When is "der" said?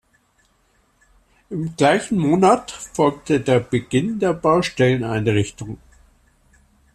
3.39-3.59, 4.17-4.33